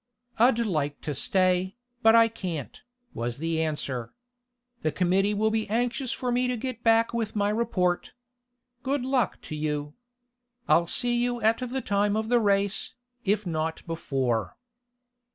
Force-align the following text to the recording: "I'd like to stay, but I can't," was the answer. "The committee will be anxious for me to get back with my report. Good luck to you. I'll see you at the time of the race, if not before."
"I'd 0.39 0.57
like 0.57 0.99
to 1.01 1.13
stay, 1.13 1.75
but 2.01 2.15
I 2.15 2.27
can't," 2.27 2.81
was 3.13 3.37
the 3.37 3.61
answer. 3.61 4.15
"The 4.81 4.91
committee 4.91 5.35
will 5.35 5.51
be 5.51 5.69
anxious 5.69 6.11
for 6.11 6.31
me 6.31 6.47
to 6.47 6.57
get 6.57 6.81
back 6.83 7.13
with 7.13 7.35
my 7.35 7.51
report. 7.51 8.13
Good 8.81 9.03
luck 9.05 9.39
to 9.41 9.55
you. 9.55 9.93
I'll 10.67 10.87
see 10.87 11.13
you 11.21 11.39
at 11.43 11.59
the 11.59 11.81
time 11.81 12.17
of 12.17 12.29
the 12.29 12.39
race, 12.39 12.95
if 13.25 13.45
not 13.45 13.85
before." 13.85 14.57